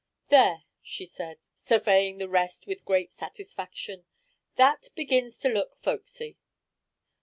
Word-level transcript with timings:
"There," 0.29 0.63
she 0.81 1.05
said, 1.05 1.37
surveying 1.53 2.17
the 2.17 2.27
result 2.27 2.65
with 2.65 2.85
great 2.85 3.11
satisfaction. 3.11 4.03
"That 4.55 4.89
begins 4.95 5.37
to 5.41 5.49
look 5.49 5.75
folksy. 5.77 6.39